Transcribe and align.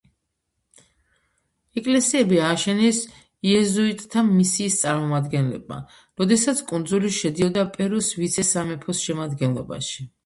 ეკლესიები 1.81 2.39
ააშენეს 2.45 3.01
იეზუიტთა 3.49 4.23
მისიის 4.31 4.79
წარმომადგენლებმა, 4.85 5.77
როდესაც 6.23 6.65
კუნძული 6.73 7.15
შედიოდა 7.19 7.67
პერუს 7.77 8.11
ვიცე-სამეფოს 8.23 9.07
შემადგენლობაში. 9.09 10.11